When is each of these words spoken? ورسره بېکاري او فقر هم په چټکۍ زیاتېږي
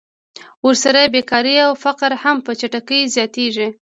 ورسره 0.65 1.01
بېکاري 1.13 1.55
او 1.65 1.71
فقر 1.83 2.11
هم 2.23 2.37
په 2.45 2.51
چټکۍ 2.59 3.01
زیاتېږي 3.15 3.67